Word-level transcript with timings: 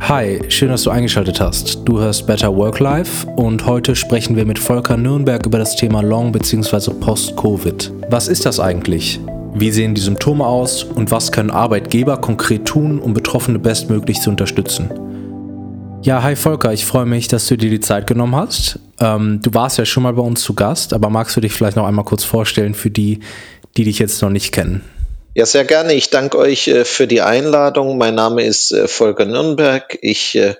Hi, 0.00 0.40
schön, 0.48 0.70
dass 0.70 0.82
du 0.82 0.90
eingeschaltet 0.90 1.40
hast. 1.40 1.82
Du 1.84 2.00
hörst 2.00 2.26
Better 2.26 2.56
Work 2.56 2.80
Life 2.80 3.26
und 3.36 3.66
heute 3.66 3.94
sprechen 3.94 4.34
wir 4.34 4.44
mit 4.44 4.58
Volker 4.58 4.96
Nürnberg 4.96 5.46
über 5.46 5.58
das 5.58 5.76
Thema 5.76 6.00
Long- 6.02 6.32
bzw. 6.32 6.92
Post-Covid. 6.94 7.92
Was 8.08 8.26
ist 8.26 8.46
das 8.46 8.58
eigentlich? 8.58 9.20
Wie 9.54 9.70
sehen 9.70 9.94
die 9.94 10.00
Symptome 10.00 10.44
aus 10.44 10.82
und 10.82 11.10
was 11.10 11.30
können 11.30 11.50
Arbeitgeber 11.50 12.16
konkret 12.16 12.64
tun, 12.64 12.98
um 12.98 13.14
Betroffene 13.14 13.58
bestmöglich 13.58 14.20
zu 14.20 14.30
unterstützen? 14.30 14.90
Ja, 16.02 16.22
hi 16.22 16.34
Volker, 16.34 16.72
ich 16.72 16.86
freue 16.86 17.06
mich, 17.06 17.28
dass 17.28 17.46
du 17.46 17.56
dir 17.56 17.70
die 17.70 17.80
Zeit 17.80 18.06
genommen 18.06 18.34
hast. 18.34 18.80
Ähm, 18.98 19.40
du 19.42 19.52
warst 19.52 19.78
ja 19.78 19.84
schon 19.84 20.02
mal 20.02 20.14
bei 20.14 20.22
uns 20.22 20.40
zu 20.40 20.54
Gast, 20.54 20.94
aber 20.94 21.10
magst 21.10 21.36
du 21.36 21.40
dich 21.40 21.52
vielleicht 21.52 21.76
noch 21.76 21.86
einmal 21.86 22.06
kurz 22.06 22.24
vorstellen 22.24 22.74
für 22.74 22.90
die, 22.90 23.20
die 23.76 23.84
dich 23.84 23.98
jetzt 23.98 24.22
noch 24.22 24.30
nicht 24.30 24.50
kennen? 24.50 24.80
Ja, 25.32 25.46
sehr 25.46 25.64
gerne. 25.64 25.94
Ich 25.94 26.10
danke 26.10 26.38
euch 26.38 26.66
äh, 26.66 26.84
für 26.84 27.06
die 27.06 27.20
Einladung. 27.20 27.96
Mein 27.98 28.16
Name 28.16 28.42
ist 28.42 28.72
äh, 28.72 28.88
Volker 28.88 29.26
Nürnberg. 29.26 29.96
Ich 30.02 30.34
äh, 30.34 30.56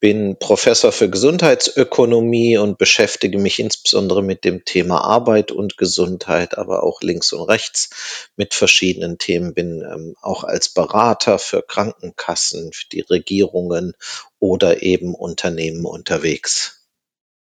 bin 0.00 0.38
Professor 0.38 0.90
für 0.90 1.10
Gesundheitsökonomie 1.10 2.56
und 2.56 2.78
beschäftige 2.78 3.36
mich 3.36 3.58
insbesondere 3.58 4.22
mit 4.22 4.44
dem 4.44 4.64
Thema 4.64 5.02
Arbeit 5.02 5.52
und 5.52 5.76
Gesundheit, 5.76 6.56
aber 6.56 6.82
auch 6.82 7.02
links 7.02 7.34
und 7.34 7.42
rechts 7.42 7.90
mit 8.36 8.54
verschiedenen 8.54 9.18
Themen. 9.18 9.52
Bin 9.52 9.82
ähm, 9.82 10.16
auch 10.22 10.44
als 10.44 10.70
Berater 10.70 11.38
für 11.38 11.60
Krankenkassen, 11.60 12.72
für 12.72 12.88
die 12.90 13.02
Regierungen 13.02 13.92
oder 14.38 14.82
eben 14.82 15.14
Unternehmen 15.14 15.84
unterwegs. 15.84 16.85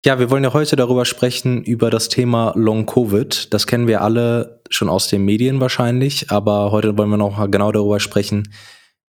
Ja, 0.05 0.17
wir 0.17 0.30
wollen 0.31 0.45
ja 0.45 0.53
heute 0.53 0.77
darüber 0.77 1.03
sprechen, 1.03 1.62
über 1.62 1.89
das 1.89 2.08
Thema 2.08 2.53
Long 2.55 2.85
Covid. 2.85 3.53
Das 3.53 3.67
kennen 3.67 3.85
wir 3.85 4.02
alle 4.02 4.62
schon 4.70 4.88
aus 4.88 5.09
den 5.09 5.25
Medien 5.25 5.59
wahrscheinlich, 5.59 6.31
aber 6.31 6.72
heute 6.72 6.98
wollen 6.98 7.09
wir 7.09 7.17
noch 7.17 7.38
mal 7.38 7.49
genau 7.49 7.73
darüber 7.73 7.99
sprechen, 7.99 8.53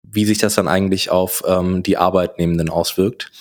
wie 0.01 0.25
sich 0.25 0.39
das 0.39 0.55
dann 0.55 0.67
eigentlich 0.67 1.11
auf 1.11 1.43
ähm, 1.45 1.83
die 1.83 1.97
Arbeitnehmenden 1.97 2.69
auswirkt. 2.69 3.31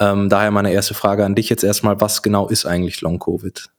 Ähm, 0.00 0.28
daher 0.28 0.50
meine 0.50 0.70
erste 0.70 0.92
Frage 0.92 1.24
an 1.24 1.34
dich 1.34 1.48
jetzt 1.48 1.64
erstmal, 1.64 1.98
was 2.02 2.20
genau 2.20 2.48
ist 2.48 2.66
eigentlich 2.66 3.00
Long 3.00 3.18
Covid? 3.18 3.70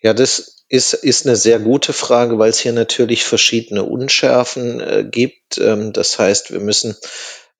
Ja, 0.00 0.14
das 0.14 0.64
ist, 0.68 0.92
ist 0.92 1.26
eine 1.26 1.34
sehr 1.34 1.58
gute 1.58 1.92
Frage, 1.92 2.38
weil 2.38 2.50
es 2.50 2.60
hier 2.60 2.72
natürlich 2.72 3.24
verschiedene 3.24 3.82
Unschärfen 3.82 4.78
äh, 4.80 5.04
gibt. 5.10 5.58
Ähm, 5.58 5.92
das 5.92 6.16
heißt, 6.16 6.52
wir 6.52 6.60
müssen 6.60 6.96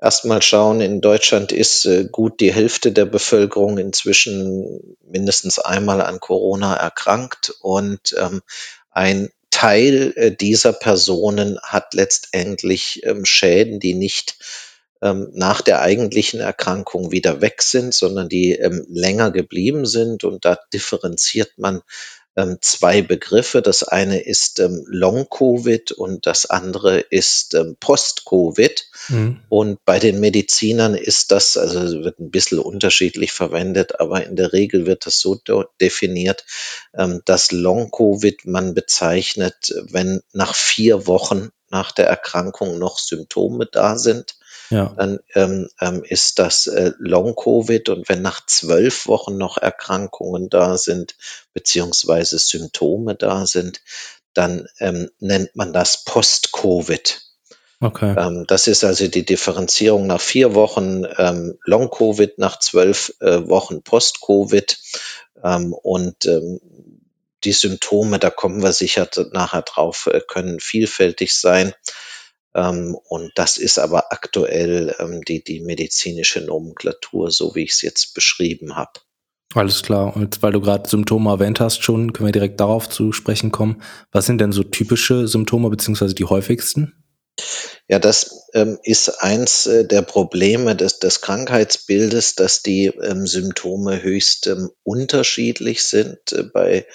erstmal 0.00 0.42
schauen, 0.42 0.80
in 0.80 1.00
Deutschland 1.00 1.52
ist 1.52 1.84
äh, 1.84 2.04
gut 2.10 2.41
die 2.41 2.52
Hälfte 2.52 2.92
der 2.92 3.06
Bevölkerung 3.06 3.78
inzwischen 3.78 4.96
mindestens 5.02 5.58
einmal 5.58 6.00
an 6.00 6.20
Corona 6.20 6.74
erkrankt 6.74 7.55
und 7.60 8.14
ähm, 8.18 8.42
ein 8.90 9.30
Teil 9.50 10.12
äh, 10.16 10.30
dieser 10.34 10.72
Personen 10.72 11.58
hat 11.62 11.94
letztendlich 11.94 13.02
ähm, 13.05 13.24
Schäden, 13.24 13.80
die 13.80 13.94
nicht 13.94 14.36
ähm, 15.00 15.30
nach 15.32 15.60
der 15.62 15.80
eigentlichen 15.80 16.40
Erkrankung 16.40 17.12
wieder 17.12 17.40
weg 17.40 17.62
sind, 17.62 17.94
sondern 17.94 18.28
die 18.28 18.52
ähm, 18.52 18.84
länger 18.88 19.30
geblieben 19.30 19.86
sind. 19.86 20.24
Und 20.24 20.44
da 20.44 20.58
differenziert 20.72 21.52
man 21.56 21.83
ähm, 22.39 22.58
zwei 22.61 23.03
Begriffe. 23.03 23.62
Das 23.62 23.83
eine 23.83 24.20
ist 24.20 24.61
ähm, 24.61 24.84
Long-Covid 24.86 25.91
und 25.92 26.27
das 26.27 26.47
andere 26.47 27.00
ist 27.00 27.55
ähm, 27.55 27.77
Post-Covid. 27.80 28.86
Mhm. 29.08 29.41
Und 29.48 29.84
bei 29.84 29.98
den 29.98 30.20
Medizinern 30.20 30.95
ist 30.95 31.33
das, 31.33 31.56
also 31.56 32.05
wird 32.05 32.20
ein 32.20 32.30
bisschen 32.30 32.61
unterschiedlich 32.61 33.33
verwendet, 33.33 33.98
aber 34.00 34.25
in 34.25 34.36
der 34.36 34.53
Regel 34.53 34.86
wird 34.86 35.05
das 35.06 35.19
so 35.19 35.36
definiert, 35.80 36.45
ähm, 36.97 37.22
dass 37.25 37.50
Long-Covid 37.50 38.47
man 38.47 38.73
bezeichnet, 38.73 39.75
wenn 39.91 40.20
nach 40.33 40.55
vier 40.55 41.08
Wochen 41.08 41.50
nach 41.70 41.91
der 41.91 42.06
Erkrankung 42.06 42.78
noch 42.78 42.98
Symptome 42.98 43.67
da 43.67 43.98
sind 43.98 44.38
ja. 44.70 44.94
dann 44.97 45.19
ähm, 45.34 45.69
ähm, 45.80 46.02
ist 46.05 46.38
das 46.38 46.66
äh, 46.66 46.92
Long-Covid 46.98 47.88
und 47.88 48.08
wenn 48.08 48.22
nach 48.22 48.44
zwölf 48.47 49.06
Wochen 49.06 49.36
noch 49.36 49.58
Erkrankungen 49.58 50.48
da 50.48 50.77
sind, 50.77 51.16
beziehungsweise 51.52 52.38
Symptome 52.38 53.14
da 53.14 53.46
sind, 53.46 53.80
dann 54.34 54.68
ähm, 54.79 55.11
nennt 55.18 55.56
man 55.56 55.73
das 55.73 56.05
Post-Covid. 56.05 57.23
Okay. 57.80 58.14
Ähm, 58.18 58.45
das 58.48 58.67
ist 58.67 58.84
also 58.84 59.06
die 59.06 59.24
Differenzierung 59.24 60.06
nach 60.06 60.20
vier 60.20 60.55
Wochen 60.55 61.05
ähm, 61.17 61.58
Long-Covid, 61.64 62.39
nach 62.39 62.58
zwölf 62.58 63.14
äh, 63.20 63.48
Wochen 63.48 63.83
Post-Covid 63.83 64.79
ähm, 65.45 65.73
und 65.73 66.27
ähm, 66.27 66.61
die 67.45 67.52
Symptome, 67.52 68.18
da 68.18 68.30
kommen 68.30 68.62
wir 68.62 68.73
sicher 68.73 69.08
nachher 69.33 69.62
drauf, 69.62 70.08
äh, 70.12 70.20
können 70.27 70.58
vielfältig 70.58 71.39
sein. 71.39 71.73
Ähm, 72.55 72.97
und 73.09 73.33
das 73.35 73.57
ist 73.57 73.79
aber 73.79 74.13
aktuell 74.13 74.95
ähm, 74.98 75.23
die, 75.23 75.42
die 75.42 75.61
medizinische 75.61 76.41
Nomenklatur, 76.41 77.31
so 77.31 77.55
wie 77.55 77.64
ich 77.64 77.73
es 77.73 77.83
jetzt 77.83 78.14
beschrieben 78.14 78.77
habe. 78.77 78.92
Alles 79.55 79.83
klar. 79.83 80.14
Und 80.14 80.42
weil 80.42 80.53
du 80.53 80.61
gerade 80.61 80.89
Symptome 80.89 81.31
erwähnt 81.31 81.61
hast, 81.61 81.83
schon 81.83 82.13
können 82.13 82.29
wir 82.29 82.33
direkt 82.33 82.61
darauf 82.61 82.89
zu 82.89 83.13
sprechen 83.13 83.51
kommen. 83.51 83.83
Was 84.13 84.27
sind 84.27 84.41
denn 84.41 84.53
so 84.53 84.63
typische 84.63 85.27
Symptome 85.27 85.70
beziehungsweise 85.70 86.14
die 86.14 86.27
häufigsten? 86.27 86.95
Ja, 87.89 87.98
das 87.98 88.47
ähm, 88.53 88.79
ist 88.83 89.23
eins 89.23 89.67
äh, 89.67 89.86
der 89.86 90.03
Probleme 90.03 90.77
des, 90.77 90.98
des 90.98 91.20
Krankheitsbildes, 91.20 92.35
dass 92.35 92.63
die 92.63 92.86
ähm, 92.86 93.27
Symptome 93.27 94.03
höchst 94.03 94.48
ähm, 94.48 94.70
unterschiedlich 94.83 95.85
sind. 95.85 96.33
Äh, 96.33 96.42
bei 96.42 96.86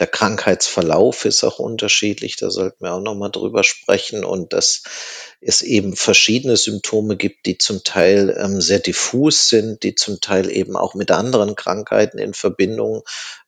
der 0.00 0.06
Krankheitsverlauf 0.06 1.26
ist 1.26 1.44
auch 1.44 1.58
unterschiedlich, 1.58 2.36
da 2.36 2.50
sollten 2.50 2.82
wir 2.82 2.94
auch 2.94 3.02
nochmal 3.02 3.30
drüber 3.30 3.62
sprechen. 3.62 4.24
Und 4.24 4.54
dass 4.54 4.82
es 5.42 5.60
eben 5.60 5.94
verschiedene 5.94 6.56
Symptome 6.56 7.16
gibt, 7.16 7.44
die 7.44 7.58
zum 7.58 7.84
Teil 7.84 8.34
ähm, 8.38 8.62
sehr 8.62 8.78
diffus 8.78 9.50
sind, 9.50 9.82
die 9.82 9.94
zum 9.94 10.20
Teil 10.20 10.50
eben 10.50 10.74
auch 10.74 10.94
mit 10.94 11.10
anderen 11.10 11.54
Krankheiten 11.54 12.18
in 12.18 12.32
Verbindung 12.32 13.02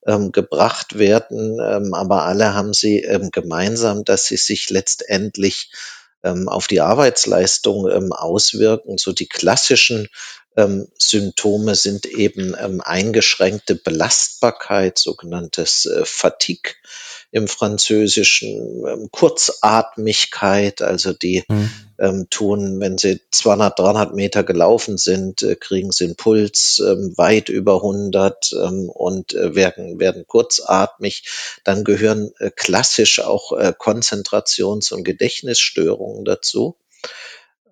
ähm, 0.07 0.31
gebracht 0.31 0.99
werden, 0.99 1.59
ähm, 1.61 1.95
aber 1.95 2.25
alle 2.25 2.55
haben 2.55 2.75
sie 2.75 3.01
ähm, 3.01 3.31
gemeinsam, 3.31 4.05
dass 4.05 4.27
sie 4.27 4.37
sich 4.37 4.69
letztendlich 4.69 5.71
ähm, 6.23 6.49
auf 6.49 6.67
die 6.67 6.81
Arbeitsleistung 6.81 7.91
ähm, 7.91 8.13
auswirken. 8.13 8.99
So 8.99 9.13
die 9.13 9.29
klassischen 9.29 10.09
ähm, 10.57 10.89
Symptome 10.99 11.75
sind 11.75 12.07
eben 12.07 12.55
ähm, 12.59 12.81
eingeschränkte 12.81 13.75
Belastbarkeit, 13.75 14.99
sogenanntes 14.99 15.87
äh, 15.87 16.05
Fatigue 16.05 16.75
im 17.33 17.49
Französischen, 17.49 18.85
ähm, 18.87 19.09
Kurzatmigkeit, 19.11 20.83
also 20.83 21.15
die 21.15 21.43
mhm. 21.49 21.71
ähm, 21.99 22.27
tun, 22.29 22.79
wenn 22.79 22.99
sie 22.99 23.21
200, 23.31 23.79
300 23.79 24.15
Meter 24.15 24.45
gelaufen 24.45 24.99
sind, 24.99 25.43
äh, 25.43 25.57
kriegen 25.57 25.93
sie 25.93 26.05
einen 26.05 26.17
Puls 26.17 26.81
ähm, 26.87 27.15
weit 27.17 27.49
über 27.49 27.77
100 27.77 28.53
ähm, 28.53 28.91
und 28.91 29.33
äh, 29.33 29.55
werden, 29.55 29.99
werden 29.99 30.27
kurzatmig. 30.27 31.25
Dann 31.65 31.85
gehören 31.85 32.33
äh, 32.39 32.51
klassisch 32.55 33.21
auch 33.21 33.53
äh, 33.53 33.73
Konzentrations- 33.77 34.93
und 34.93 35.03
Gedächtnisstörungen 35.03 36.27
dazu 36.27 36.77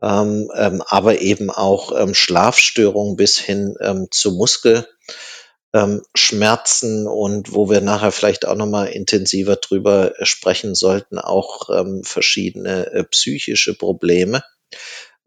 ähm, 0.03 0.51
ähm, 0.57 0.83
aber 0.87 1.21
eben 1.21 1.51
auch 1.51 1.93
ähm, 1.95 2.15
Schlafstörungen 2.15 3.17
bis 3.17 3.39
hin 3.39 3.75
ähm, 3.81 4.09
zu 4.11 4.33
Muskelschmerzen 5.73 7.07
und 7.07 7.55
wo 7.55 7.71
wir 7.71 7.81
nachher 7.81 8.13
vielleicht 8.13 8.47
auch 8.47 8.57
nochmal 8.57 8.89
intensiver 8.89 9.57
drüber 9.57 10.19
äh, 10.19 10.27
sprechen 10.27 10.75
sollten, 10.75 11.19
auch 11.19 11.71
ähm, 11.71 12.03
verschiedene 12.03 12.93
äh, 12.93 13.05
psychische 13.05 13.75
Probleme. 13.75 14.43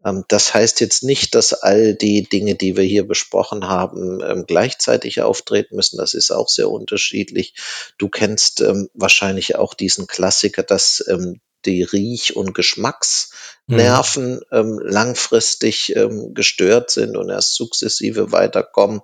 Ähm, 0.04 0.24
das 0.28 0.52
heißt 0.52 0.80
jetzt 0.80 1.02
nicht, 1.02 1.34
dass 1.34 1.54
all 1.54 1.94
die 1.94 2.28
Dinge, 2.28 2.56
die 2.56 2.76
wir 2.76 2.84
hier 2.84 3.06
besprochen 3.06 3.68
haben, 3.68 4.20
ähm, 4.22 4.44
gleichzeitig 4.46 5.22
auftreten 5.22 5.76
müssen. 5.76 5.96
Das 5.96 6.14
ist 6.14 6.30
auch 6.30 6.48
sehr 6.48 6.70
unterschiedlich. 6.70 7.54
Du 7.98 8.08
kennst 8.08 8.60
ähm, 8.60 8.90
wahrscheinlich 8.92 9.56
auch 9.56 9.74
diesen 9.74 10.06
Klassiker, 10.06 10.62
dass 10.62 11.04
ähm, 11.08 11.40
die 11.66 11.82
Riech- 11.82 12.36
und 12.36 12.54
Geschmacksnerven 12.54 14.34
mhm. 14.34 14.42
ähm, 14.50 14.78
langfristig 14.82 15.94
ähm, 15.96 16.34
gestört 16.34 16.90
sind 16.90 17.16
und 17.16 17.30
erst 17.30 17.54
sukzessive 17.54 18.32
weiterkommen. 18.32 19.00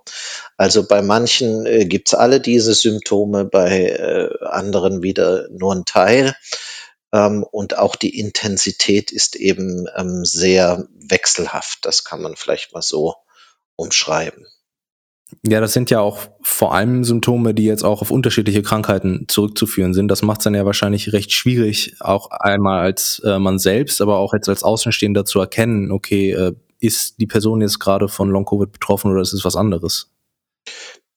Also 0.57 0.87
bei 0.87 1.01
manchen 1.01 1.65
äh, 1.65 1.85
gibt's 1.85 2.13
alle 2.13 2.39
diese 2.39 2.73
Symptome, 2.73 3.45
bei 3.45 3.89
äh, 3.89 4.45
anderen 4.45 5.03
wieder 5.03 5.47
nur 5.49 5.75
ein 5.75 5.85
Teil. 5.85 6.35
Ähm, 7.13 7.43
und 7.43 7.77
auch 7.77 7.95
die 7.95 8.17
Intensität 8.17 9.11
ist 9.11 9.35
eben 9.35 9.87
ähm, 9.95 10.23
sehr 10.25 10.87
wechselhaft. 10.93 11.79
Das 11.83 12.03
kann 12.03 12.21
man 12.21 12.35
vielleicht 12.35 12.73
mal 12.73 12.81
so 12.81 13.15
umschreiben. 13.75 14.47
Ja, 15.43 15.59
das 15.61 15.73
sind 15.73 15.89
ja 15.89 16.01
auch 16.01 16.19
vor 16.41 16.73
allem 16.73 17.03
Symptome, 17.03 17.53
die 17.53 17.63
jetzt 17.63 17.83
auch 17.83 18.01
auf 18.01 18.11
unterschiedliche 18.11 18.61
Krankheiten 18.61 19.25
zurückzuführen 19.27 19.93
sind. 19.93 20.09
Das 20.09 20.21
macht 20.21 20.39
es 20.39 20.43
dann 20.43 20.55
ja 20.55 20.65
wahrscheinlich 20.65 21.13
recht 21.13 21.31
schwierig, 21.31 21.95
auch 21.99 22.29
einmal 22.31 22.81
als 22.81 23.21
äh, 23.25 23.39
man 23.39 23.57
selbst, 23.59 24.01
aber 24.01 24.17
auch 24.17 24.33
jetzt 24.33 24.49
als 24.49 24.63
Außenstehender 24.63 25.25
zu 25.25 25.39
erkennen, 25.39 25.91
okay, 25.91 26.31
äh, 26.31 26.53
ist 26.79 27.19
die 27.19 27.27
Person 27.27 27.61
jetzt 27.61 27.79
gerade 27.79 28.07
von 28.07 28.29
Long-Covid 28.29 28.71
betroffen 28.71 29.11
oder 29.11 29.21
ist 29.21 29.33
es 29.33 29.45
was 29.45 29.55
anderes? 29.55 30.11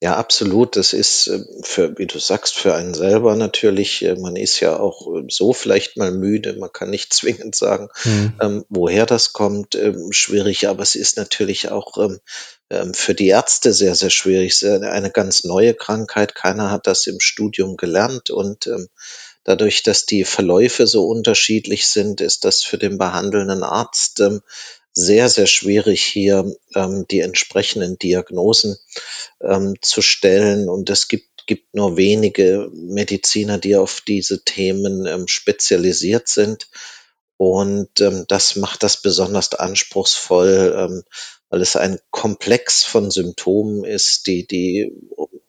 Ja, 0.03 0.17
absolut. 0.17 0.75
Das 0.75 0.93
ist, 0.93 1.27
ähm, 1.27 1.47
für 1.63 1.97
wie 1.97 2.05
du 2.05 2.19
sagst, 2.19 2.55
für 2.55 2.75
einen 2.75 2.93
selber 2.93 3.35
natürlich 3.35 4.03
äh, 4.03 4.15
man 4.15 4.35
ist 4.35 4.59
ja 4.59 4.77
auch, 4.77 5.07
äh, 5.15 5.23
so 5.29 5.53
vielleicht 5.53 5.97
mal 5.97 6.11
müde. 6.11 6.53
Man 6.53 6.71
kann 6.71 6.89
nicht 6.89 7.13
zwingend 7.13 7.55
sagen, 7.55 7.87
Mhm. 8.03 8.33
ähm, 8.41 8.65
woher 8.69 9.05
das 9.05 9.33
kommt, 9.33 9.75
ähm, 9.75 10.11
schwierig, 10.11 10.67
aber 10.67 10.83
es 10.83 10.95
ist 10.95 11.17
natürlich 11.17 11.71
auch, 11.71 11.97
ähm, 11.97 12.19
ähm, 12.69 12.93
für 12.93 13.15
die 13.15 13.27
Ärzte 13.27 13.73
sehr, 13.73 13.95
sehr 13.95 14.09
schwierig. 14.09 14.53
Es 14.53 14.61
ist 14.63 14.81
eine 14.83 15.11
ganz 15.11 15.43
neue 15.45 15.73
Krankheit. 15.73 16.35
Keiner 16.35 16.71
hat 16.71 16.87
das 16.87 17.07
im 17.07 17.19
Studium 17.19 17.77
gelernt 17.77 18.29
und, 18.29 18.67
ähm, 18.67 18.89
dadurch, 19.45 19.83
dass 19.83 20.05
die 20.05 20.25
Verläufe 20.25 20.87
so 20.87 21.07
unterschiedlich 21.07 21.87
sind, 21.87 22.19
ist 22.21 22.43
das 22.45 22.63
für 22.63 22.77
den 22.77 22.97
behandelnden 22.97 23.63
Arzt, 23.63 24.19
ähm, 24.19 24.41
sehr, 24.95 25.29
sehr 25.29 25.45
schwierig, 25.47 26.03
hier, 26.03 26.55
ähm, 26.73 27.05
die 27.11 27.19
entsprechenden 27.19 27.99
Diagnosen, 27.99 28.77
ähm, 29.41 29.75
zu 29.81 30.01
stellen. 30.01 30.69
Und 30.69 30.89
es 30.89 31.07
gibt 31.07 31.27
gibt 31.47 31.75
nur 31.75 31.97
wenige 31.97 32.69
Mediziner, 32.73 33.57
die 33.57 33.75
auf 33.75 34.01
diese 34.01 34.43
Themen, 34.43 35.05
ähm, 35.05 35.27
spezialisiert 35.27 36.27
sind. 36.27 36.67
Und, 37.37 38.01
ähm, 38.01 38.25
das 38.27 38.55
macht 38.55 38.83
das 38.83 39.01
besonders 39.01 39.53
anspruchsvoll, 39.53 40.73
ähm, 40.77 41.03
weil 41.49 41.61
es 41.61 41.75
ein 41.75 41.99
Komplex 42.09 42.83
von 42.83 43.11
Symptomen 43.11 43.83
ist, 43.83 44.27
die 44.27 44.47
die 44.47 44.91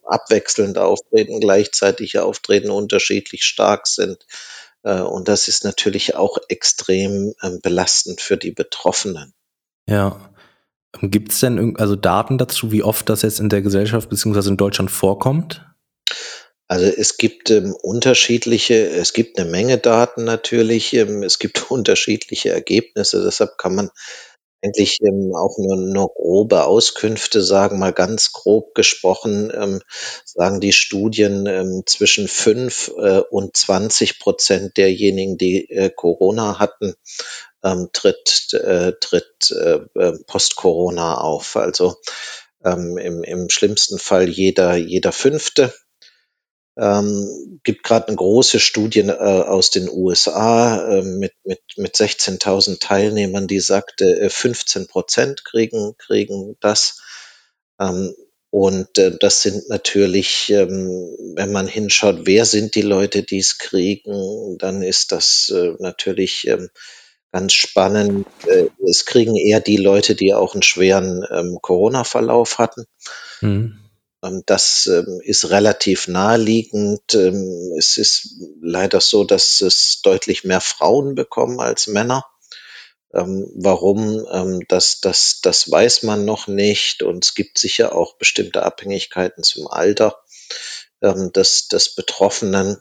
abwechselnd 0.05 0.79
auftreten, 0.79 1.41
gleichzeitig 1.41 2.19
auftreten, 2.19 2.71
unterschiedlich 2.71 3.45
stark 3.45 3.87
sind. 3.87 4.27
Äh, 4.87 5.01
und 5.01 5.29
das 5.29 5.49
ist 5.49 5.65
natürlich 5.65 6.15
auch 6.15 6.39
extrem, 6.49 7.35
ähm, 7.43 7.61
belastend 7.61 8.21
für 8.21 8.37
die 8.37 8.53
Betroffenen. 8.53 9.35
Ja. 9.89 10.31
Gibt's 11.03 11.41
denn 11.41 11.59
irgend 11.59 11.81
also 11.81 11.95
Daten 11.95 12.39
dazu, 12.39 12.73
wie 12.73 12.83
oft 12.83 13.09
das 13.11 13.21
jetzt 13.23 13.41
in 13.41 13.51
der 13.51 13.61
Gesellschaft 13.61 14.09
beziehungsweise 14.09 14.49
in 14.49 14.57
Deutschland 14.57 14.91
vorkommt? 14.91 15.63
Also, 16.69 16.87
es 16.87 17.19
gibt, 17.19 17.51
ähm, 17.51 17.75
unterschiedliche 17.83 18.89
es 18.89 19.13
gibt 19.13 19.39
'ne 19.39 19.45
Menge 19.45 19.79
Daten 19.79 20.25
natürlich, 20.25 20.95
ähm, 20.95 21.23
es 21.23 21.39
gibt 21.39 21.71
unterschiedliche 21.71 22.51
Ergebnisse, 22.51 23.23
deshalb 23.23 23.59
kann 23.59 23.75
man 23.75 23.91
eigentlich, 24.67 24.99
ähm, 25.03 25.33
auch 25.35 25.59
nur 25.59 25.77
nur 25.77 26.09
grobe 26.15 26.65
Auskünfte 26.65 27.43
sagen. 27.43 27.79
Mal 27.79 27.93
ganz 27.93 28.33
grob 28.33 28.75
gesprochen, 28.75 29.53
ähm, 29.55 29.81
sagen 30.25 30.61
die 30.61 30.73
Studien, 30.73 31.47
ähm, 31.47 31.83
zwischen 31.87 32.29
5, 32.29 32.93
äh, 32.99 33.21
und 33.31 33.57
20% 33.57 34.77
derjenigen, 34.77 35.39
die, 35.39 35.71
äh, 35.71 35.91
Corona 35.91 36.59
hatten, 36.59 36.95
ähm, 37.65 37.89
tritt 37.93 38.53
äh, 38.55 38.93
tritt, 39.01 39.51
äh, 39.53 39.81
äh, 40.01 40.19
Post-Corona 40.27 41.19
auf. 41.21 41.57
Also, 41.57 41.97
ähm, 42.65 42.99
im 42.99 43.25
im 43.25 43.49
schlimmsten 43.51 43.99
Fall 43.99 44.29
jeder 44.29 44.77
jeder 44.77 45.13
Fünfte. 45.13 45.73
Ähm, 46.79 47.61
gibt 47.65 47.85
grad 47.85 48.09
'ne 48.11 48.17
große 48.17 48.61
Studie, 48.61 49.01
äh, 49.01 49.13
aus 49.13 49.71
den 49.71 49.89
USA, 49.91 50.99
ähm, 50.99 51.19
mit 51.19 51.33
mit 51.45 51.61
mit 51.77 51.97
16.000 51.97 52.81
Teilnehmern, 52.83 53.47
die 53.47 53.61
sagte, 53.61 54.05
äh, 54.21 54.31
15% 54.31 55.45
kriegen 55.45 55.95
kriegen 55.99 56.57
das. 56.61 57.01
Ähm, 57.81 58.15
und, 58.51 58.99
äh, 58.99 59.17
das 59.19 59.43
sind 59.43 59.69
natürlich, 59.71 60.51
ähm, 60.51 61.17
wenn 61.37 61.53
man 61.53 61.67
hinschaut, 61.69 62.21
wer 62.27 62.45
sind 62.47 62.75
die 62.75 62.83
Leute, 62.83 63.23
die's 63.23 63.59
kriegen, 63.59 64.59
dann 64.59 64.83
ist 64.83 65.13
das, 65.13 65.51
äh, 65.55 65.75
natürlich, 65.81 66.47
ähm, 66.49 66.69
ganz 67.33 67.53
spannend. 67.55 68.27
Äh, 68.47 68.67
es 68.89 69.05
kriegen 69.07 69.37
eher 69.37 69.61
die 69.61 69.77
Leute, 69.79 70.15
die 70.17 70.35
auch 70.35 70.55
'n 70.55 70.63
schweren, 70.63 71.25
ähm, 71.31 71.59
Corona-Verlauf 71.63 72.59
hatten. 72.59 72.87
Mhm. 73.43 73.79
Das, 74.47 74.87
ähm, 74.87 75.21
ist 75.23 75.51
relativ 75.51 76.09
naheliegend. 76.09 77.15
Ähm, 77.15 77.73
es 77.79 77.97
ist 77.97 78.37
leider 78.61 79.01
so, 79.01 79.25
dass 79.25 79.61
es 79.61 80.01
deutlich 80.03 80.45
mehr 80.45 80.61
Frauen 80.61 81.15
bekommen 81.15 81.61
als 81.61 81.87
Männer. 81.87 82.25
Ähm, 83.15 83.51
warum? 83.55 84.27
Das 84.69 85.01
das 85.01 85.41
das 85.43 85.71
weiß 85.71 86.03
man 86.03 86.25
noch 86.25 86.49
nicht 86.49 87.03
und 87.03 87.25
es 87.25 87.35
gibt 87.35 87.59
sicher 87.59 87.95
auch 87.95 88.17
bestimmte 88.17 88.63
Abhängigkeiten 88.63 89.43
zum 89.43 89.69
Alter, 89.69 90.21
des 91.01 91.69
des 91.69 91.95
Betroffenen 91.95 92.79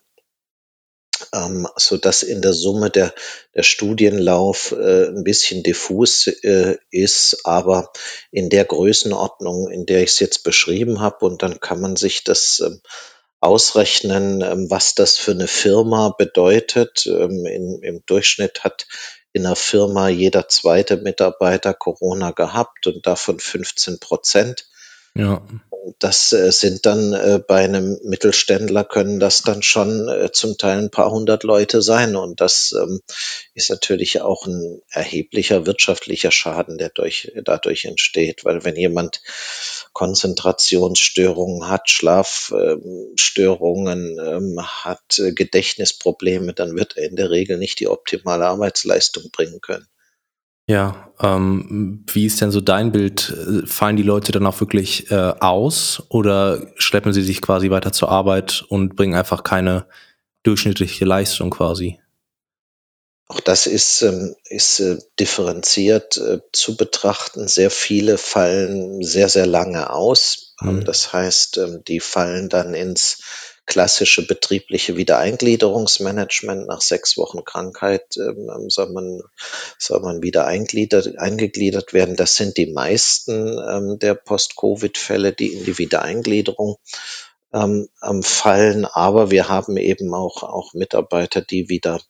ähm, 1.36 1.68
sodass 1.78 2.24
in 2.24 2.42
der 2.42 2.54
Summe 2.54 2.90
der 2.92 3.14
der 3.56 3.64
Studienlauf, 3.64 4.72
äh, 4.74 5.08
'n 5.10 5.24
bisschen 5.26 5.64
diffus, 5.64 6.28
äh, 6.28 6.78
ist, 6.92 7.42
aber 7.46 7.92
in 8.32 8.50
der 8.50 8.66
Größenordnung, 8.66 9.70
in 9.72 9.86
der 9.88 10.04
ich's 10.04 10.20
jetzt 10.20 10.44
beschrieben 10.44 11.02
habe. 11.02 11.26
Und 11.26 11.44
dann 11.44 11.60
kann 11.62 11.82
man 11.82 11.96
sich 11.98 12.24
das, 12.26 12.62
ähm, 12.66 12.82
ausrechnen, 13.42 14.42
ähm, 14.42 14.68
was 14.72 14.96
das 14.96 15.18
für 15.18 15.36
'ne 15.36 15.48
Firma 15.48 16.10
bedeutet. 16.18 17.06
Ähm, 17.08 17.46
im 17.46 17.84
im 17.84 18.04
Durchschnitt 18.08 18.64
hat 18.66 18.88
in 19.34 19.44
'ner 19.44 19.56
Firma 19.58 20.10
jeder 20.10 20.48
2. 20.50 20.98
Mitarbeiter 20.98 21.74
Corona 21.76 22.32
gehabt 22.32 22.88
und 22.88 23.06
davon 23.08 23.40
15% 23.40 24.68
Ja. 25.16 25.42
Das, 26.00 26.32
äh, 26.34 26.52
sind 26.52 26.86
dann, 26.88 27.14
äh, 27.14 27.40
bei 27.48 27.68
'nem 27.68 28.00
Mittelständler 28.04 28.84
können 28.86 29.20
das 29.20 29.44
dann 29.44 29.62
schon, 29.62 30.08
äh, 30.10 30.32
zum 30.32 30.58
Teil 30.58 30.80
'n 30.80 30.90
paar 30.90 31.12
100 31.12 31.44
Leute 31.44 31.82
sein. 31.84 32.16
Und 32.16 32.42
das, 32.42 32.74
ähm, 32.76 33.02
ist 33.54 33.70
natürlich 33.70 34.22
auch 34.22 34.48
'n 34.48 34.82
erheblicher 34.90 35.66
wirtschaftlicher 35.68 36.32
Schaden, 36.32 36.80
der 36.80 36.90
durch 36.90 37.32
dadurch 37.44 37.86
entsteht. 37.86 38.46
Weil 38.46 38.64
wenn 38.66 38.76
jemand 38.76 39.22
Konzentrationsstörungen 39.94 41.70
hat, 41.70 41.90
Schlaf 41.90 42.52
ähm, 42.56 43.14
hat, 44.62 45.22
Gedächtnisprobleme, 45.36 46.54
dann 46.54 46.76
wird 46.76 46.98
er 46.98 47.10
in 47.10 47.16
der 47.16 47.30
Regel 47.30 47.58
nicht 47.58 47.80
die 47.80 47.88
optimale 47.88 48.48
Arbeitsleistung 48.48 49.30
bringen 49.32 49.62
können. 49.62 49.88
Ja, 50.68 51.12
ähm, 51.22 52.04
wie 52.12 52.26
ist 52.26 52.42
denn 52.42 52.50
so 52.52 52.60
dein 52.60 52.92
Bild? 52.92 53.34
Fallen 53.68 53.98
die 53.98 54.04
Leute 54.04 54.32
dann 54.32 54.48
auch 54.48 54.60
wirklich, 54.60 55.12
äh, 55.12 55.34
aus 55.40 56.02
oder 56.10 56.66
schleppen 56.78 57.14
sie 57.14 57.22
sich 57.22 57.42
quasi 57.42 57.70
weiter 57.70 57.92
zur 57.92 58.10
Arbeit 58.10 58.64
und 58.70 58.96
bringen 58.96 59.14
einfach 59.16 59.44
keine 59.44 59.86
durchschnittliche 60.44 61.06
Leistung 61.06 61.52
quasi? 61.52 62.00
Auch 63.28 63.40
das 63.40 63.66
ist, 63.66 64.02
ähm 64.04 64.36
ist, 64.50 64.80
äh, 64.80 64.98
differenziert, 65.20 66.18
äh, 66.18 66.40
zu 66.52 66.78
betrachten. 66.78 67.48
Sehr 67.48 67.72
viele 67.72 68.18
fallen 68.20 69.02
sehr, 69.04 69.30
sehr 69.30 69.48
lange 69.48 69.90
aus. 69.92 70.54
Ähm, 70.62 70.80
Mhm. 70.80 70.86
das 70.86 71.12
heißt, 71.12 71.58
ähm, 71.58 71.84
die 71.88 72.00
fallen 72.00 72.50
dann 72.50 72.74
ins 72.76 73.22
klassische 73.66 74.26
betriebliche 74.28 74.98
Wiedereingliederungsmanagement. 74.98 76.68
Nach 76.68 76.82
6 76.82 77.18
Wochen 77.18 77.44
Krankheit, 77.46 78.18
ähm, 78.18 78.70
soll 78.70 78.92
man 78.92 79.22
soll 79.80 80.02
man 80.02 80.22
wieder 80.24 80.46
eingliedert 80.48 81.18
eingegliedert 81.18 81.94
werden. 81.94 82.16
Das 82.16 82.36
sind 82.36 82.58
die 82.58 82.72
meisten, 82.72 83.58
ähm, 83.60 84.00
der 84.00 84.16
Post-Covid-Fälle, 84.16 85.34
die 85.34 85.54
in 85.54 85.66
die 85.66 85.78
Wiedereingliederung, 85.78 86.78
ähm, 87.54 87.89
ähm, 88.04 88.24
fallen. 88.24 88.86
Aber 88.86 89.32
wir 89.32 89.50
haben 89.50 89.78
eben 89.78 90.13
auch 90.13 90.44
auch 90.44 90.74
Mitarbeiter, 90.74 91.42
die 91.42 91.70
wieder 91.70 92.01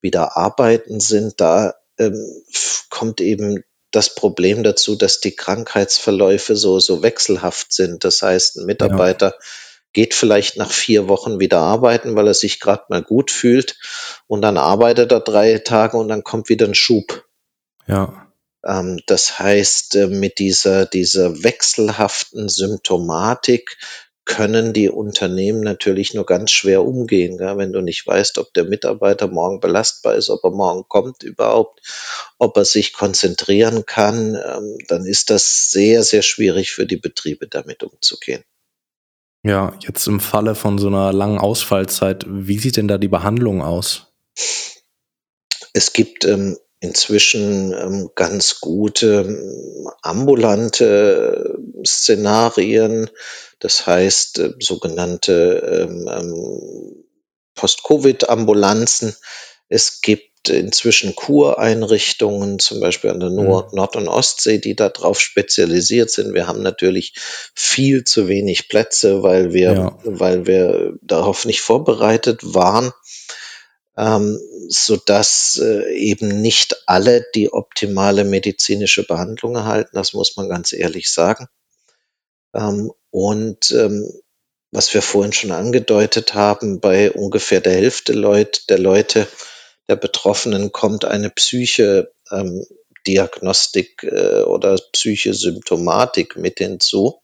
wieder 0.00 0.36
arbeiten 0.36 1.00
sind. 1.00 1.40
Da, 1.40 1.74
ähm, 1.98 2.42
kommt 2.90 3.20
eben 3.20 3.62
das 3.92 4.14
Problem 4.14 4.62
dazu, 4.62 4.96
dass 4.96 5.20
die 5.20 5.34
Krankheitsverläufe 5.36 6.56
so 6.56 6.80
so 6.80 7.02
wechselhaft 7.02 7.72
sind. 7.72 8.04
Das 8.04 8.22
heißt, 8.22 8.56
'n 8.58 8.66
Ja. 8.78 9.34
Geht 9.92 10.14
vielleicht 10.14 10.56
nach 10.56 10.70
4 10.70 11.08
Wochen 11.08 11.40
wieder 11.40 11.58
arbeiten, 11.58 12.14
weil 12.14 12.28
er 12.28 12.34
sich 12.34 12.60
grad 12.60 12.90
mal 12.90 13.02
gut 13.02 13.30
fühlt 13.32 13.76
und 14.28 14.40
dann 14.42 14.56
arbeitet 14.56 15.10
er 15.12 15.20
3 15.20 15.58
Tage 15.58 15.96
und 15.96 16.08
dann 16.08 16.22
kommt 16.22 16.48
wieder 16.48 16.66
'n 16.66 16.74
Schub. 16.74 17.24
Ja. 17.88 18.28
Ähm, 18.64 19.00
das 19.06 19.38
heißt, 19.38 19.96
äh, 19.96 20.06
mit 20.08 20.38
dieser 20.38 20.86
dieser 20.86 21.42
wechselhaften 21.42 22.48
Symptomatik 22.48 23.78
können 24.24 24.72
die 24.72 24.88
Unternehmen 24.90 25.60
natürlich 25.62 26.14
nur 26.14 26.24
ganz 26.26 26.52
schwer 26.52 26.84
umgehen, 26.84 27.36
gell? 27.38 27.56
Wenn 27.58 27.72
du 27.72 27.80
nicht 27.80 28.06
weißt, 28.06 28.38
ob 28.38 28.54
der 28.54 28.64
Mitarbeiter 28.64 29.26
morgen 29.26 29.58
belastbar 29.60 30.14
ist, 30.14 30.30
ob 30.30 30.44
er 30.44 30.50
morgen 30.52 30.84
kommt 30.88 31.24
überhaupt, 31.24 31.80
ob 32.38 32.56
er 32.56 32.64
sich 32.64 32.92
konzentrieren 32.92 33.86
kann, 33.86 34.36
ähm, 34.36 34.78
dann 34.88 35.04
ist 35.06 35.30
das 35.30 35.70
sehr, 35.72 36.04
sehr 36.04 36.22
schwierig 36.22 36.70
für 36.72 36.86
die 36.86 36.98
Betriebe, 36.98 37.48
damit 37.48 37.82
umzugehen. 37.82 38.44
Ja, 39.44 39.72
jetzt 39.80 40.06
im 40.06 40.20
Falle 40.20 40.54
von 40.54 40.76
so 40.78 40.90
'ner 40.90 41.12
langen 41.14 41.38
Ausfallzeit, 41.38 42.26
wie 42.28 42.58
sieht 42.58 42.76
denn 42.76 42.88
da 42.88 42.98
die 42.98 43.08
Behandlung 43.08 43.62
aus? 43.62 44.12
Es 45.74 45.92
gibt, 45.92 46.24
ähm, 46.24 46.56
inzwischen, 46.80 47.72
ähm, 47.72 48.10
ganz 48.14 48.60
gute, 48.60 49.24
hm, 49.24 49.88
ambulante 50.02 51.58
Szenarien. 51.86 53.10
Das 53.60 53.86
heißt, 53.86 54.38
äh, 54.38 54.52
sogenannte, 54.60 55.86
ähm, 55.90 56.08
ähm, 56.10 57.04
Post-Covid-Ambulanzen. 57.54 59.14
Es 59.68 60.00
gibt 60.00 60.29
inzwischen 60.48 61.14
Kureinrichtungen, 61.14 62.58
zum 62.58 62.80
Beispiel 62.80 63.10
an 63.10 63.20
der 63.20 63.30
Nord-, 63.30 63.72
Nord 63.74 63.96
und 63.96 64.08
Ostsee, 64.08 64.58
die 64.58 64.74
darauf 64.74 65.20
spezialisiert 65.20 66.10
sind. 66.10 66.34
Wir 66.34 66.46
haben 66.46 66.62
natürlich 66.62 67.14
viel 67.54 68.04
zu 68.04 68.28
wenig 68.28 68.68
Plätze, 68.68 69.22
weil 69.22 69.52
wir, 69.52 69.72
Ja. 69.72 69.98
weil 70.04 70.46
wir 70.46 70.94
darauf 71.02 71.44
nicht 71.44 71.60
vorbereitet 71.60 72.40
waren, 72.42 72.92
ähm, 73.96 74.38
so 74.68 74.96
dass 74.96 75.60
äh, 75.62 75.92
eben 75.94 76.40
nicht 76.40 76.84
alle 76.86 77.26
die 77.34 77.52
optimale 77.52 78.24
medizinische 78.24 79.06
Behandlung 79.06 79.56
erhalten. 79.56 79.90
Das 79.94 80.14
muss 80.14 80.36
man 80.36 80.48
ganz 80.48 80.72
ehrlich 80.72 81.12
sagen. 81.12 81.48
Ähm, 82.54 82.92
und 83.10 83.70
ähm, 83.72 84.08
was 84.72 84.94
wir 84.94 85.02
vorhin 85.02 85.32
schon 85.32 85.50
angedeutet 85.50 86.34
haben, 86.34 86.80
bei 86.80 87.10
ungefähr 87.10 87.60
der 87.60 87.74
Hälfte 87.74 88.12
Leut, 88.12 88.70
der 88.70 88.78
Leute, 88.78 89.26
der 89.90 89.96
Betroffenen 89.96 90.70
kommt 90.70 91.04
eine 91.04 91.30
Psyche 91.30 92.12
ähm, 92.30 92.64
Diagnostik 93.06 94.04
äh, 94.04 94.42
oder 94.42 94.76
Psychosymptomatik 94.92 96.36
mit 96.36 96.58
hinzu. 96.58 97.20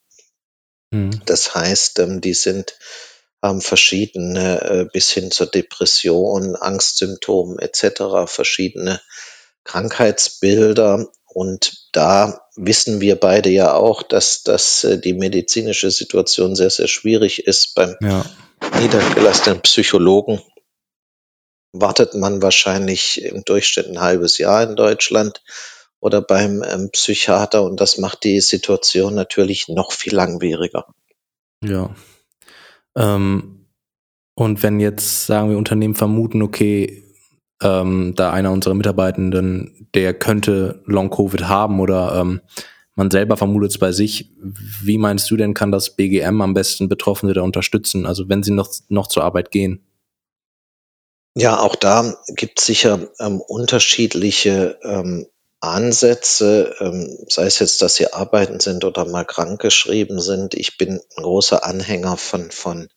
Mhm. 0.90 1.23
Das 1.26 1.54
heißt, 1.54 2.00
ähm, 2.00 2.20
die 2.20 2.35
sind 2.35 2.76
haben 3.42 3.61
verschiedene 3.61 4.61
äh, 4.62 4.85
bis 4.92 5.12
hin 5.12 5.30
zur 5.30 5.46
Depression, 5.46 6.56
Angstsymptomen 6.56 7.61
etc., 7.61 8.26
verschiedene 8.26 9.00
Krankheitsbilder. 9.62 11.06
Und 11.26 11.88
da 11.92 12.40
wissen 12.56 13.00
wir 13.00 13.16
beide 13.16 13.50
ja 13.50 13.75
auch, 13.75 14.02
dass, 14.02 14.42
dass 14.42 14.82
äh, 14.82 14.99
die 14.99 15.12
medizinische 15.12 15.92
Situation 15.92 16.56
sehr, 16.56 16.70
sehr 16.70 16.88
schwierig 16.88 17.46
ist. 17.46 17.75
Beim 17.76 17.94
Ja. 18.00 18.26
niedergelassenen 18.80 19.61
Psychologen 19.61 20.40
wartet 21.80 22.14
man 22.14 22.42
wahrscheinlich 22.42 23.23
im 23.23 23.45
Durchschnitt 23.45 23.88
ein 23.88 24.00
halbes 24.00 24.38
Jahr 24.38 24.62
in 24.62 24.76
Deutschland 24.76 25.42
oder 26.00 26.23
beim 26.23 26.62
ähm, 26.62 26.90
Psychiater 26.92 27.62
und 27.62 27.80
das 27.80 27.99
macht 27.99 28.25
die 28.25 28.40
Situation 28.40 29.14
natürlich 29.14 29.68
noch 29.68 29.92
viel 29.92 30.14
langwieriger. 30.14 30.87
Ja. 31.64 31.95
Ähm, 32.97 33.66
und 34.35 34.62
wenn 34.62 34.80
jetzt, 34.80 35.26
sagen 35.26 35.50
wir, 35.50 35.56
Unternehmen 35.56 35.95
vermuten, 35.95 36.42
okay, 36.42 37.02
ähm, 37.62 38.14
da 38.16 38.33
einer 38.33 38.52
unserer 38.52 38.75
Mitarbeitenden, 38.75 39.88
der 39.95 40.12
könnte 40.12 40.83
Long-Covid 40.85 41.49
haben 41.49 41.80
oder 41.80 42.21
ähm, 42.21 42.42
man 42.95 43.11
selber 43.11 43.37
vermutet 43.37 43.71
es 43.71 43.78
bei 43.78 43.92
sich, 43.92 44.30
wie 44.83 44.99
meinst 44.99 45.30
du 45.30 45.37
denn, 45.37 45.54
kann 45.54 45.73
das 45.73 45.97
BGM 45.97 46.40
am 46.40 46.54
besten 46.54 46.88
Betroffene 46.88 47.33
da 47.33 47.42
unterstützen, 47.42 48.06
also 48.06 48.28
wenn 48.28 48.42
sie 48.42 48.52
noch, 48.52 48.68
noch 48.88 49.06
zur 49.06 49.25
Arbeit 49.25 49.50
gehen? 49.50 49.86
Ja, 51.37 51.61
auch 51.61 51.76
da 51.76 52.16
gibt 52.28 52.61
es 52.61 52.66
sicher 52.66 53.11
ähm, 53.21 53.40
unterschiedliche 53.43 54.78
ähm, 54.83 55.26
Ansätze, 55.61 56.75
ähm, 56.81 57.19
sei 57.28 57.45
es 57.47 57.59
jetzt, 57.59 57.83
dass 57.83 57.97
sie 57.97 58.12
arbeiten 58.12 58.61
sind 58.61 58.85
oder 58.85 59.05
mal 59.05 59.25
krankgeschrieben 59.25 60.21
sind. 60.21 60.55
Ich 60.55 60.78
bin 60.78 60.95
ein 61.16 61.23
großer 61.23 61.64
Anhänger 61.64 62.16
von, 62.16 62.50
von, 62.50 62.88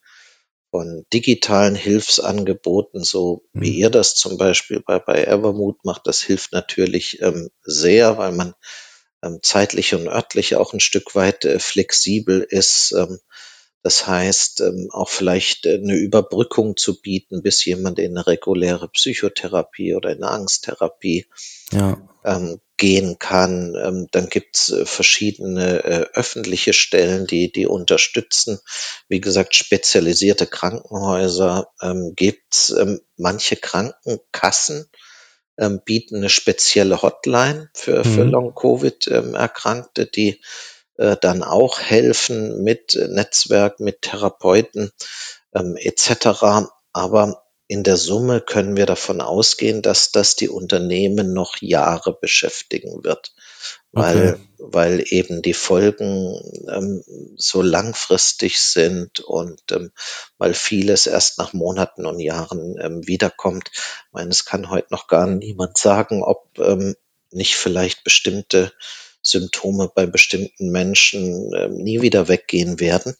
von 0.71 1.05
digitalen 1.13 1.75
Hilfsangeboten, 1.75 3.03
so 3.03 3.43
wie 3.53 3.71
Mhm. 3.71 3.75
ihr 3.77 3.89
das 3.91 4.15
zum 4.15 4.37
Beispiel 4.37 4.81
bei, 4.85 4.99
bei 4.99 5.23
Evermood 5.25 5.85
macht. 5.85 6.07
Das 6.07 6.21
hilft 6.21 6.53
natürlich 6.53 7.21
ähm, 7.21 7.49
sehr, 7.63 8.17
weil 8.17 8.33
man 8.33 8.55
ähm, 9.23 9.39
zeitlich 9.43 9.95
und 9.95 10.07
örtlich 10.07 10.55
auch 10.55 10.73
ein 10.73 10.81
Stück 10.81 11.15
weit 11.15 11.45
äh, 11.45 11.59
flexibel 11.59 12.41
ist. 12.49 12.93
Das 13.81 14.07
heißt, 14.07 14.61
ähm, 14.61 14.89
auch 14.91 15.09
vielleicht 15.09 15.65
äh, 15.65 15.75
eine 15.75 15.95
Überbrückung 15.95 16.75
zu 16.75 16.99
bieten, 17.01 17.41
bis 17.41 17.63
jemand 17.63 17.97
in 17.99 18.17
eine 18.17 18.27
reguläre 18.27 18.89
Psychotherapie 18.89 19.95
oder 19.95 20.11
in 20.11 20.21
eine 20.23 20.31
Angsttherapie 20.31 21.27
Ja. 21.71 21.97
ähm, 22.25 22.59
gehen 22.75 23.19
kann. 23.19 23.75
Ähm, 23.81 24.07
dann 24.11 24.27
gibt's 24.27 24.69
äh, 24.71 24.85
verschiedene 24.85 25.83
äh, 25.83 26.05
öffentliche 26.13 26.73
Stellen, 26.73 27.25
die, 27.25 27.51
die 27.53 27.67
unterstützen. 27.67 28.59
Wie 29.07 29.21
gesagt, 29.21 29.55
spezialisierte 29.55 30.45
Krankenhäuser 30.47 31.67
gibt's. 32.15 32.73
Manche 33.17 33.55
Krankenkassen 33.55 34.89
bieten 35.85 36.17
eine 36.17 36.29
spezielle 36.29 37.01
Hotline 37.01 37.69
für, 37.73 38.03
für 38.03 38.23
Mhm. 38.23 38.31
Long-Covid-Erkrankte, 38.31 40.05
die 40.05 40.41
äh, 40.99 41.17
dann 41.19 41.43
auch 41.43 41.79
helfen 41.79 42.61
mit 42.63 42.93
Netzwerk, 43.09 43.79
mit 43.79 44.01
Therapeuten 44.01 44.91
ähm, 45.55 45.77
etc. 45.77 46.69
Aber 46.93 47.43
in 47.67 47.83
der 47.83 47.97
Summe 47.97 48.41
können 48.41 48.75
wir 48.75 48.85
davon 48.85 49.21
ausgehen, 49.21 49.81
dass 49.81 50.11
das 50.11 50.35
die 50.35 50.49
Unternehmen 50.49 51.33
noch 51.33 51.57
Jahre 51.61 52.17
beschäftigen 52.19 53.03
wird, 53.03 53.31
weil, 53.93 54.33
Okay. 54.33 54.41
weil 54.57 55.03
eben 55.07 55.41
die 55.41 55.53
Folgen 55.53 56.35
ähm, 56.67 57.03
so 57.37 57.61
langfristig 57.61 58.59
sind 58.59 59.21
und 59.21 59.61
ähm, 59.71 59.91
weil 60.37 60.53
vieles 60.53 61.07
erst 61.07 61.37
nach 61.37 61.53
Monaten 61.53 62.05
und 62.07 62.19
Jahren 62.19 62.75
ähm, 62.81 63.07
wiederkommt. 63.07 63.69
Ich 63.73 64.13
meine, 64.13 64.31
es 64.31 64.45
kann 64.45 64.69
heute 64.69 64.87
noch 64.91 65.07
gar 65.07 65.27
niemand 65.27 65.77
sagen, 65.77 66.23
ob 66.23 66.57
ähm, 66.59 66.95
nicht 67.31 67.55
vielleicht 67.55 68.03
bestimmte 68.03 68.73
Symptome 69.29 69.91
bei 69.93 70.05
bestimmten 70.05 70.69
Menschen 70.71 71.51
ähm, 71.55 71.75
nie 71.75 72.01
wieder 72.01 72.27
weggehen 72.27 72.79
werden. 72.79 73.15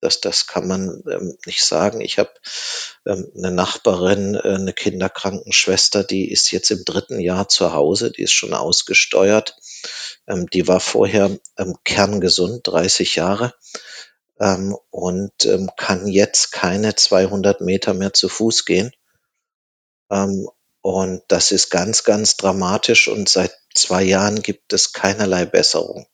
Das, 0.00 0.20
das 0.20 0.46
kann 0.46 0.68
man 0.68 1.02
ähm, 1.10 1.36
nicht 1.44 1.64
sagen. 1.64 2.00
Ich 2.00 2.18
habe 2.18 2.30
ähm, 3.04 3.30
eine 3.36 3.50
Nachbarin, 3.50 4.36
äh, 4.36 4.54
eine 4.54 4.72
Kinderkrankenschwester, 4.72 6.04
die 6.04 6.30
ist 6.30 6.52
jetzt 6.52 6.70
im 6.70 6.84
dritten 6.84 7.18
Jahr 7.18 7.48
zu 7.48 7.72
Hause, 7.72 8.12
die 8.12 8.22
ist 8.22 8.32
schon 8.32 8.54
ausgesteuert. 8.54 9.56
Ähm, 10.28 10.48
die 10.50 10.68
war 10.68 10.78
vorher 10.78 11.36
ähm, 11.56 11.76
kerngesund, 11.84 12.66
30 12.68 13.16
Jahre, 13.16 13.54
ähm, 14.38 14.76
und 14.90 15.44
ähm, 15.46 15.70
kann 15.76 16.06
jetzt 16.06 16.52
keine 16.52 16.94
200 16.94 17.60
Meter 17.60 17.92
mehr 17.92 18.12
zu 18.12 18.28
Fuß 18.28 18.64
gehen. 18.64 18.92
Und 20.80 21.22
das 21.28 21.52
ist 21.52 21.68
ganz, 21.68 22.02
ganz 22.02 22.38
dramatisch 22.38 23.08
und 23.08 23.28
seit 23.28 23.52
zwei 23.74 24.02
Jahren 24.02 24.42
gibt 24.42 24.72
es 24.72 24.92
keinerlei 24.92 25.44
Besserung 25.46 26.06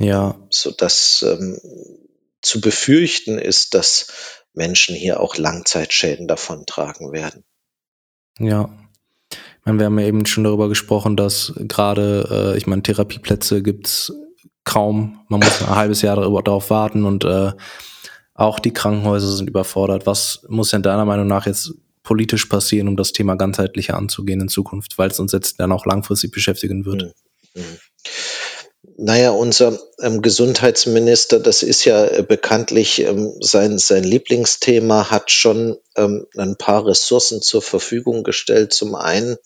Ja. 0.00 0.36
sodass 0.50 1.24
ähm, 1.26 1.58
zu 2.42 2.60
befürchten 2.60 3.38
ist, 3.38 3.74
dass 3.74 4.06
Menschen 4.52 4.94
hier 4.94 5.20
auch 5.20 5.36
Langzeitschäden 5.36 6.28
davontragen 6.28 7.12
werden. 7.12 7.44
Ja. 8.38 8.70
Ich 9.30 9.66
meine, 9.66 9.78
wir 9.78 9.86
haben 9.86 9.98
ja 9.98 10.06
eben 10.06 10.24
schon 10.24 10.44
darüber 10.44 10.68
gesprochen, 10.68 11.16
dass 11.16 11.52
gerade, 11.56 12.54
äh, 12.54 12.58
ich 12.58 12.66
meine, 12.66 12.82
Therapieplätze 12.82 13.62
gibt's 13.62 14.12
kaum. 14.64 15.24
Man 15.28 15.40
muss 15.40 15.62
ein 15.62 15.74
halbes 15.74 16.02
Jahr 16.02 16.16
darüber, 16.16 16.42
darauf 16.42 16.70
warten 16.70 17.04
und 17.04 17.24
äh, 17.24 17.52
auch 18.34 18.60
die 18.60 18.72
Krankenhäuser 18.72 19.28
sind 19.34 19.48
überfordert. 19.50 20.06
Was 20.06 20.46
muss 20.48 20.70
denn 20.70 20.82
deiner 20.82 21.04
Meinung 21.04 21.26
nach 21.26 21.46
jetzt 21.46 21.74
politisch 22.08 22.46
passieren, 22.46 22.88
um 22.88 22.96
das 22.96 23.12
Thema 23.12 23.34
ganzheitlicher 23.34 23.94
anzugehen 23.94 24.40
in 24.40 24.48
Zukunft, 24.48 24.96
weil 24.96 25.10
es 25.10 25.20
uns 25.20 25.32
jetzt 25.32 25.60
dann 25.60 25.72
auch 25.72 25.84
langfristig 25.84 26.30
beschäftigen 26.30 26.86
wird? 26.86 27.02
Hm, 27.02 27.12
hm. 27.52 27.64
Naja, 28.96 29.30
unser 29.32 29.78
ähm, 30.00 30.22
Gesundheitsminister, 30.22 31.38
das 31.38 31.62
ist 31.62 31.84
ja 31.84 32.06
äh, 32.06 32.22
bekanntlich 32.22 33.00
ähm, 33.00 33.34
sein, 33.40 33.76
sein 33.76 34.04
Lieblingsthema, 34.04 35.10
hat 35.10 35.30
schon 35.30 35.76
ähm, 35.96 36.26
ein 36.34 36.56
paar 36.56 36.86
Ressourcen 36.86 37.42
zur 37.42 37.60
Verfügung 37.60 38.24
gestellt. 38.24 38.72
Zum 38.72 38.94
einen, 38.94 39.36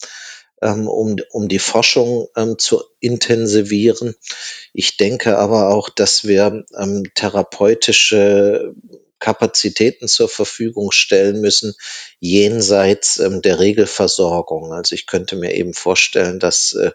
ähm, 0.63 0.87
um, 0.87 1.17
um 1.31 1.49
die 1.49 1.59
Forschung 1.59 2.29
ähm, 2.37 2.59
zu 2.59 2.85
intensivieren. 3.01 4.15
Ich 4.73 4.97
denke 4.97 5.37
aber 5.37 5.71
auch, 5.71 5.89
dass 5.89 6.25
wir 6.25 6.65
ähm, 6.79 7.03
therapeutische 7.17 8.73
Kapazitäten 9.23 10.09
zur 10.09 10.29
Verfügung 10.29 10.91
stellen 10.91 11.41
müssen, 11.41 11.75
jenseits 12.19 13.21
ähm, 13.21 13.41
der 13.41 13.61
Regelversorgung. 13.61 14.73
Also 14.73 14.97
ich 14.97 15.07
könnte 15.07 15.37
mir 15.37 15.55
eben 15.55 15.75
vorstellen, 15.75 16.41
dass 16.41 16.73
äh, 16.73 16.91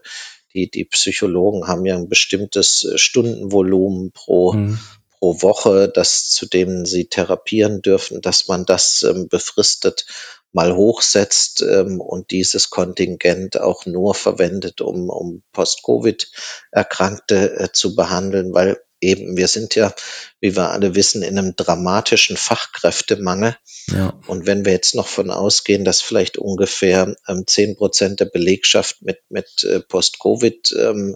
die, 0.53 0.69
die 0.69 0.84
Psychologen 0.84 1.67
haben 1.67 1.86
ja 1.86 1.96
ein 1.96 2.10
bestimmtes 2.10 2.84
äh, 2.84 2.98
Stundenvolumen 2.98 4.12
pro, 4.12 4.51
Mhm. 4.53 4.77
pro 5.19 5.41
Woche, 5.41 5.88
das 5.88 6.29
zu 6.29 6.48
dem 6.48 6.86
sie 6.86 7.07
therapieren 7.07 7.81
dürfen, 7.81 8.19
dass 8.22 8.50
man 8.50 8.65
das 8.65 9.03
ähm, 9.03 9.29
befristet 9.29 10.05
mal 10.51 10.75
hochsetzt 10.75 11.62
ähm, 11.62 12.01
und 12.01 12.31
dieses 12.31 12.69
Kontingent 12.69 13.62
auch 13.62 13.86
nur 13.86 14.15
verwendet, 14.15 14.81
um, 14.81 15.10
um 15.10 15.43
Post-Covid-Erkrankte 15.53 17.57
äh, 17.57 17.72
zu 17.72 17.96
behandeln, 17.96 18.53
weil 18.53 18.81
eben, 19.00 19.38
wir 19.38 19.48
sind 19.48 19.75
ja, 19.75 19.94
wie 20.39 20.56
wir 20.56 20.72
alle 20.72 20.96
wissen, 20.96 21.22
in 21.22 21.38
einem 21.38 21.56
dramatischen 21.56 22.38
Fachkräftemangel. 22.38 23.56
Ja. 23.92 24.20
Und 24.27 24.46
wenn 24.46 24.66
wir 24.66 24.74
jetzt 24.74 24.96
noch 24.96 25.08
von 25.08 25.32
ausgehen, 25.32 25.86
dass 25.86 26.01
vielleicht 26.01 26.38
ungefähr 26.38 27.16
zehn 27.46 27.70
ähm, 27.70 27.75
Prozent 27.75 28.20
der 28.20 28.25
Belegschaft 28.25 29.01
mit, 29.01 29.20
mit 29.30 29.63
äh, 29.63 29.80
Post-Covid 29.80 30.75
ähm, 30.77 31.16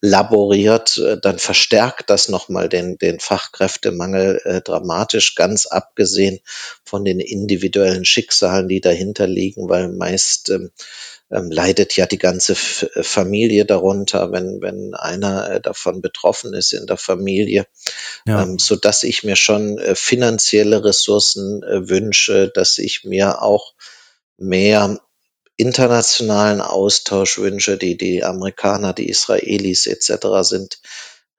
laboriert, 0.00 0.98
äh, 0.98 1.20
dann 1.20 1.38
verstärkt 1.38 2.10
das 2.10 2.28
nochmal 2.28 2.68
den, 2.68 2.98
den 2.98 3.20
Fachkräftemangel 3.20 4.40
äh, 4.44 4.60
dramatisch, 4.60 5.34
ganz 5.34 5.66
abgesehen 5.66 6.40
von 6.84 7.04
den 7.04 7.20
individuellen 7.20 8.04
Schicksalen, 8.04 8.68
die 8.68 8.80
dahinter 8.80 9.26
liegen, 9.26 9.68
weil 9.68 9.88
meist 9.88 10.50
ähm, 10.50 10.70
ähm, 11.30 11.50
leidet 11.50 11.96
ja 11.96 12.06
die 12.06 12.18
ganze 12.18 12.52
F 12.52 12.86
äh, 12.94 13.02
Familie 13.02 13.64
darunter, 13.64 14.32
wenn, 14.32 14.60
wenn 14.60 14.94
einer 14.94 15.50
äh, 15.50 15.60
davon 15.60 16.00
betroffen 16.00 16.54
ist 16.54 16.72
in 16.72 16.86
der 16.86 16.96
Familie, 16.96 17.66
ja. 18.26 18.42
ähm, 18.42 18.58
so 18.58 18.76
dass 18.76 19.02
ich 19.02 19.24
mir 19.24 19.36
schon 19.36 19.78
äh, 19.78 19.94
finanzielle 19.94 20.84
Ressourcen 20.84 21.62
äh, 21.62 21.88
wünsche, 21.88 22.48
dass 22.48 22.78
ich 22.78 23.04
mir 23.04 23.42
auch 23.42 23.74
mehr 24.38 25.00
internationalen 25.56 26.60
Austausch 26.60 27.38
wünsche. 27.38 27.76
Die, 27.76 27.96
die 27.96 28.24
Amerikaner, 28.24 28.94
die 28.94 29.08
Israelis 29.08 29.86
etc. 29.86 30.26
sind 30.42 30.78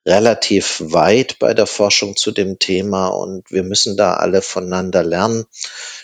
relativ 0.06 0.82
weit 0.84 1.40
bei 1.40 1.54
der 1.54 1.68
Forschung 1.68 2.16
zu 2.16 2.32
dem 2.32 2.58
Thema 2.58 3.08
und 3.08 3.52
wir 3.52 3.64
müssen 3.64 3.98
da 3.98 4.14
alle 4.14 4.42
voneinander 4.42 5.04
lernen. 5.04 5.46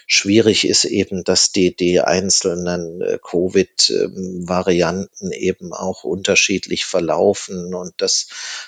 Schwierig 0.05 0.67
ist 0.67 0.83
eben, 0.85 1.23
dass 1.23 1.51
die, 1.51 1.75
die 1.75 2.01
einzelnen 2.01 3.01
äh, 3.01 3.17
Covid-Varianten 3.23 5.31
eben 5.31 5.73
auch 5.73 6.03
unterschiedlich 6.03 6.85
verlaufen 6.85 7.73
und 7.73 7.93
dass 7.97 8.27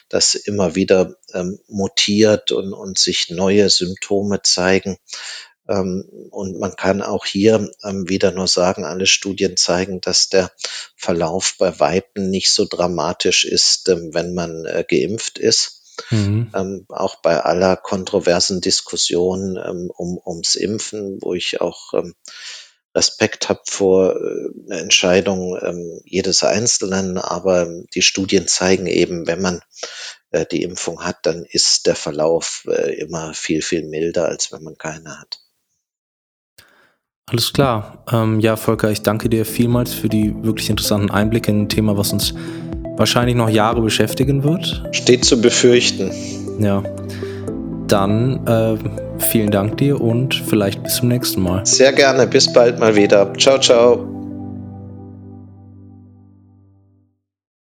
das 0.09 0.33
immer 0.35 0.75
wieder 0.75 1.15
ähm, 1.33 1.59
mutiert 1.67 2.51
und, 2.51 2.73
und 2.73 2.97
sich 2.97 3.29
neue 3.29 3.69
Symptome 3.69 4.41
zeigen. 4.43 4.97
Ähm, 5.67 6.05
und 6.31 6.59
man 6.59 6.75
kann 6.75 7.01
auch 7.01 7.25
hier 7.25 7.69
ähm, 7.83 8.09
wieder 8.09 8.31
nur 8.31 8.47
sagen, 8.47 8.85
alle 8.85 9.05
Studien 9.05 9.57
zeigen, 9.57 10.01
dass 10.01 10.29
der 10.29 10.51
Verlauf 10.95 11.55
bei 11.57 11.79
Weitem 11.79 12.29
nicht 12.29 12.51
so 12.51 12.65
dramatisch 12.69 13.45
ist, 13.45 13.89
ähm, 13.89 14.13
wenn 14.13 14.33
man 14.33 14.65
äh, 14.65 14.85
geimpft 14.87 15.37
ist. 15.37 15.77
Mhm. 16.11 16.51
Ähm, 16.55 16.85
auch 16.89 17.17
bei 17.21 17.39
aller 17.41 17.75
kontroversen 17.75 18.61
Diskussion 18.61 19.57
ähm, 19.57 19.91
um, 19.95 20.19
ums 20.23 20.55
Impfen, 20.55 21.17
wo 21.21 21.33
ich 21.33 21.59
auch 21.59 21.93
ähm, 21.93 22.13
Respekt 22.95 23.49
habe 23.49 23.61
vor 23.65 24.15
äh, 24.15 24.49
einer 24.65 24.81
Entscheidung 24.81 25.57
ähm, 25.61 26.01
jedes 26.03 26.43
Einzelnen, 26.43 27.17
aber 27.17 27.67
die 27.93 28.01
Studien 28.01 28.47
zeigen 28.47 28.87
eben, 28.87 29.27
wenn 29.27 29.41
man 29.41 29.61
äh, 30.31 30.45
die 30.45 30.63
Impfung 30.63 31.03
hat, 31.03 31.17
dann 31.23 31.45
ist 31.45 31.85
der 31.85 31.95
Verlauf 31.95 32.65
äh, 32.67 32.95
immer 32.95 33.33
viel, 33.33 33.61
viel 33.61 33.83
milder, 33.83 34.27
als 34.27 34.51
wenn 34.51 34.63
man 34.63 34.77
keine 34.77 35.19
hat. 35.19 35.39
Alles 37.29 37.51
klar. 37.51 37.97
Ähm, 38.11 38.39
ja, 38.39 38.55
Volker, 38.55 38.89
ich 38.89 39.01
danke 39.01 39.27
dir 39.27 39.45
vielmals 39.45 39.93
für 39.93 40.07
die 40.07 40.33
wirklich 40.43 40.69
interessanten 40.69 41.11
Einblicke 41.11 41.51
in 41.51 41.63
ein 41.63 41.69
Thema, 41.69 41.97
was 41.97 42.13
uns 42.13 42.33
wahrscheinlich 42.95 43.35
noch 43.35 43.49
Jahre 43.49 43.81
beschäftigen 43.81 44.43
wird. 44.43 44.83
Steht 44.91 45.25
zu 45.25 45.41
befürchten. 45.41 46.11
Ja. 46.59 46.83
Dann 47.87 48.45
äh, 48.47 48.77
vielen 49.19 49.51
Dank 49.51 49.77
dir 49.77 49.99
und 49.99 50.35
vielleicht 50.35 50.83
bis 50.83 50.95
zum 50.95 51.09
nächsten 51.09 51.41
Mal. 51.41 51.65
Sehr 51.65 51.91
gerne. 51.91 52.27
Bis 52.27 52.51
bald 52.51 52.79
mal 52.79 52.95
wieder. 52.95 53.33
Ciao, 53.37 53.59
ciao. 53.59 54.16